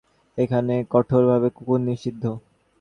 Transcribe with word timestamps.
এখানে 0.37 0.75
কঠোরভাবে 0.93 1.47
কুকুর 1.49 1.79
নিষিদ্ধ। 1.81 2.23